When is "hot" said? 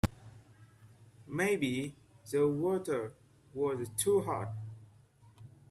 4.21-4.49